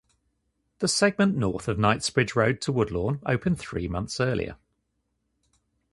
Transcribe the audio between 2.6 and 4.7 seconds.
to Woodlawn opened three months earlier.